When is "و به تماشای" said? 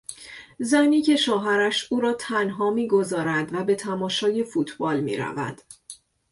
3.53-4.43